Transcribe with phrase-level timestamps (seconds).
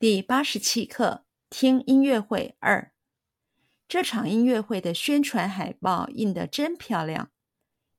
[0.00, 2.92] 第八十七课，听音乐会二。
[3.88, 7.32] 这场音乐会的宣传海报印得真漂亮，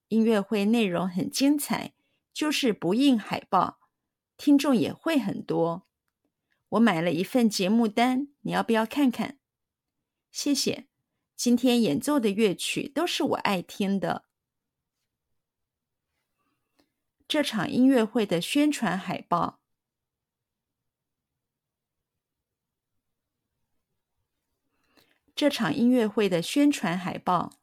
[0.08, 1.94] 音乐会内容很精彩，
[2.34, 3.82] 就是不印海报，
[4.38, 5.86] 听众也会很多。
[6.70, 9.38] 我买了一份节目单，你要不要看看？
[10.32, 10.88] 谢谢。
[11.36, 14.24] 今天演奏的乐曲都是我爱听的。
[17.28, 19.59] 这场音乐会的宣传海报。
[25.40, 27.62] 这场音乐会的宣传海报。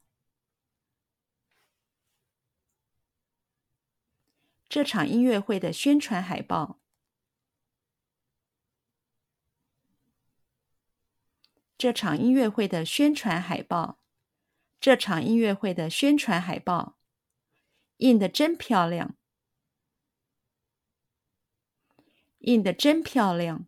[4.67, 6.79] 这场音乐会的宣传海报。
[11.77, 13.99] 这场音乐会的宣传海报。
[14.79, 16.97] 这场音乐会的宣传海报。
[17.97, 19.15] 印的真漂亮！
[22.39, 23.67] 印的真漂亮！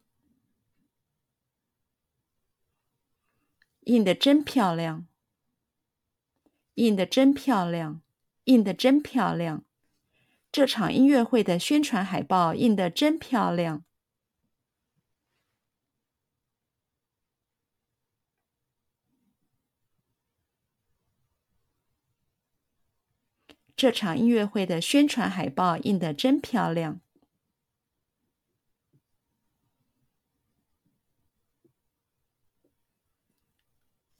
[3.89, 5.07] 印得真漂亮，
[6.75, 8.03] 印得真漂亮，
[8.43, 9.63] 印得真漂亮！
[10.51, 13.83] 这场音乐会的宣传海报印得真漂亮。
[23.75, 27.01] 这场音乐会的宣传海报印得真漂亮。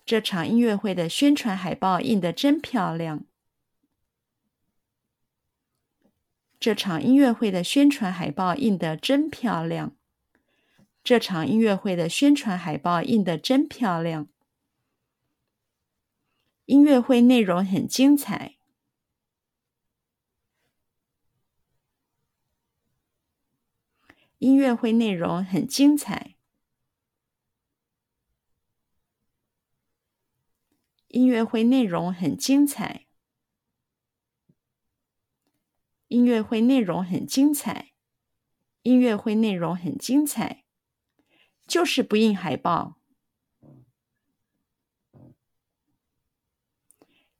[0.10, 3.26] 这场音乐会的宣传海报印得真漂亮。
[6.60, 9.96] 这场音乐会的宣传海报印得真漂亮。
[11.04, 14.28] 这场音乐会的宣传海报印得真漂亮。
[16.66, 18.56] 音乐会内容很精彩。
[24.40, 26.39] 音乐会内容很精彩。
[31.10, 33.08] 音乐会内容很精彩。
[36.08, 37.94] 音乐会内容很精彩。
[38.84, 40.66] 音乐会内容很精彩。
[41.66, 43.02] 就是不印海报。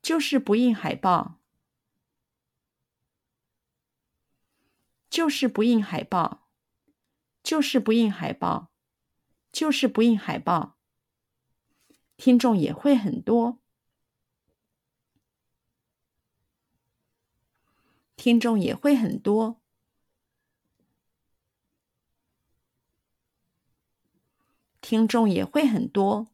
[0.02, 1.38] 就是不印海报。
[5.08, 6.48] 就是不印海报。
[7.44, 8.72] 就是不印海报。
[9.52, 10.76] 就是不印海报。
[12.16, 13.59] 听众也会很多。
[18.20, 19.62] 听众也会很多。
[24.82, 26.28] 听众也会很多。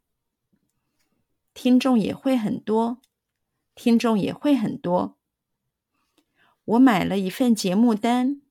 [1.54, 3.00] 听众也会很多。
[3.76, 5.16] 听众也会很多。
[6.64, 8.42] 我买了一份节目单。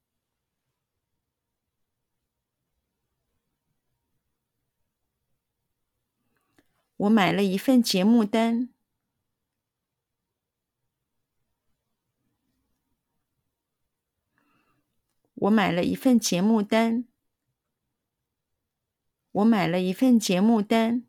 [6.95, 8.74] 我买了一份节目单。
[15.45, 17.05] 我买了一份节目单。
[19.31, 21.05] 我买了一份节目单。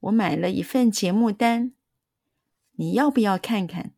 [0.00, 1.72] 我买了一份节目单。
[2.72, 3.94] 你要不要看看？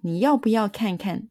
[0.00, 1.28] 你要不要看看？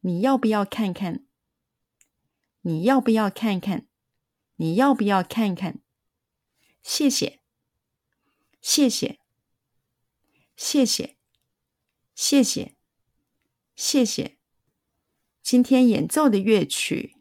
[0.00, 1.26] 你要不要看看？
[2.62, 3.86] 你要不要看看？
[4.56, 5.80] 你要不要看看？
[6.82, 7.40] 谢谢，
[8.60, 9.20] 谢谢，
[10.56, 11.16] 谢谢，
[12.14, 12.76] 谢谢，
[13.76, 14.36] 谢谢。
[15.42, 17.16] 今天演奏的乐曲，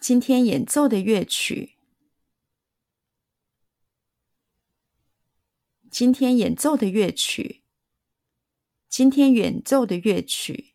[0.00, 1.76] 今天演奏的乐曲，
[5.90, 7.62] 今天演奏的乐曲，
[8.88, 10.74] 今天演奏的乐曲，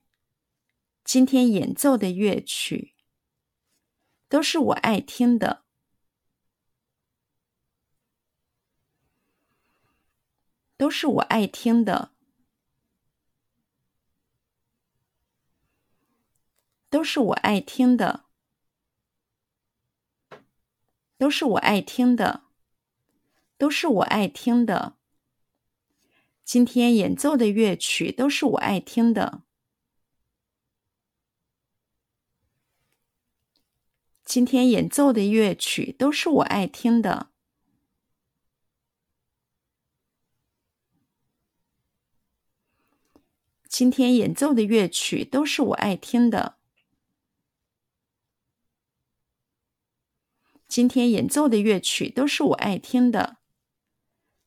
[1.04, 2.96] 今天演奏的乐曲。
[4.30, 5.64] 都是我爱听的，
[10.78, 12.12] 都是我爱听的，
[16.92, 18.26] 都是我爱听的，
[21.18, 22.44] 都是我爱听的，
[23.58, 24.96] 都是我爱听的。
[26.46, 29.42] 今天演奏的乐曲都是我爱听的。
[34.30, 37.32] 今天演奏的乐曲都是我爱听的。
[43.68, 46.60] 今天演奏的乐曲都是我爱听的。
[50.68, 53.38] 今天演奏的乐曲都是我爱听的。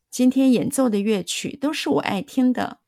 [0.09, 2.82] 今天演奏的乐曲都是我爱听的。